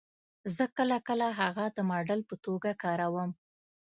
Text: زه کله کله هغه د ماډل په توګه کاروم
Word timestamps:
زه 0.55 0.65
کله 0.77 0.97
کله 1.07 1.27
هغه 1.39 1.65
د 1.77 1.77
ماډل 1.89 2.21
په 2.29 2.35
توګه 2.45 2.69
کاروم 2.83 3.31